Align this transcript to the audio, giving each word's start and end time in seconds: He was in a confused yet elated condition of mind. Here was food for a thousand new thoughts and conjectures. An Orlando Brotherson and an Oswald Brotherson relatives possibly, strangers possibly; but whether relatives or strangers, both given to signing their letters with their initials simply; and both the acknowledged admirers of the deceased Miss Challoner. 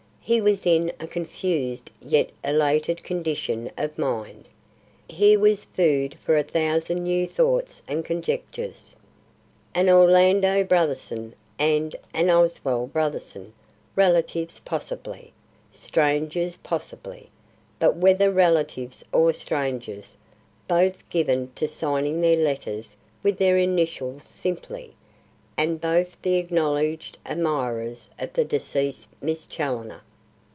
He 0.23 0.39
was 0.39 0.65
in 0.65 0.93
a 0.97 1.07
confused 1.07 1.89
yet 1.99 2.29
elated 2.41 3.03
condition 3.03 3.69
of 3.77 3.97
mind. 3.97 4.47
Here 5.09 5.37
was 5.37 5.65
food 5.65 6.17
for 6.19 6.37
a 6.37 6.43
thousand 6.43 7.03
new 7.03 7.27
thoughts 7.27 7.81
and 7.85 8.05
conjectures. 8.05 8.95
An 9.75 9.89
Orlando 9.89 10.63
Brotherson 10.63 11.33
and 11.59 11.97
an 12.13 12.29
Oswald 12.29 12.93
Brotherson 12.93 13.51
relatives 13.97 14.59
possibly, 14.61 15.33
strangers 15.73 16.55
possibly; 16.57 17.29
but 17.77 17.97
whether 17.97 18.31
relatives 18.31 19.03
or 19.11 19.33
strangers, 19.33 20.15
both 20.65 21.09
given 21.09 21.51
to 21.55 21.67
signing 21.67 22.21
their 22.21 22.37
letters 22.41 22.95
with 23.21 23.37
their 23.37 23.57
initials 23.57 24.23
simply; 24.23 24.93
and 25.57 25.81
both 25.81 26.09
the 26.21 26.35
acknowledged 26.35 27.17
admirers 27.25 28.11
of 28.17 28.31
the 28.31 28.45
deceased 28.45 29.09
Miss 29.21 29.45
Challoner. 29.45 30.03